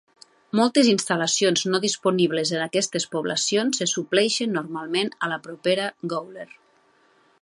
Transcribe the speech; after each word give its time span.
Moltes 0.59 0.87
instal·lacions 0.91 1.61
no 1.73 1.81
disponibles 1.83 2.53
en 2.59 2.63
aquestes 2.67 3.05
poblacions 3.17 3.83
se 3.83 3.89
supleixen 3.95 4.57
normalment 4.57 5.13
a 5.27 5.31
la 5.35 5.39
propera 5.49 5.87
Gawler. 6.15 6.49